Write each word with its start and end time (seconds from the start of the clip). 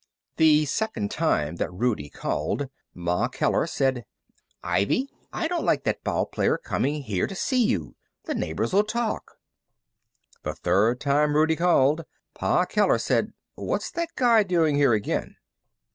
The 0.37 0.65
second 0.65 1.11
time 1.11 1.57
that 1.57 1.71
Rudie 1.71 2.09
called, 2.09 2.69
Ma 2.95 3.27
Keller 3.27 3.67
said: 3.67 4.03
"Ivy, 4.63 5.07
I 5.31 5.47
don't 5.47 5.63
like 5.63 5.83
that 5.83 6.03
ball 6.03 6.25
player 6.25 6.57
coming 6.57 7.03
here 7.03 7.27
to 7.27 7.35
see 7.35 7.63
you. 7.63 7.95
The 8.23 8.33
neighbors'll 8.33 8.81
talk." 8.83 9.33
The 10.41 10.55
third 10.55 10.99
time 11.01 11.35
Rudie 11.35 11.55
called, 11.55 12.05
Pa 12.33 12.65
Keller 12.65 12.97
said: 12.97 13.33
"What's 13.53 13.91
that 13.91 14.15
guy 14.15 14.41
doing 14.41 14.73
here 14.75 14.93
again?" 14.93 15.35